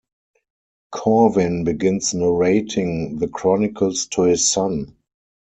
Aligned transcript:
Corwin 0.91 1.63
begins 1.63 2.15
narrating 2.15 3.19
the 3.19 3.27
Chronicles 3.27 4.07
to 4.07 4.23
his 4.23 4.49
son. 4.49 4.95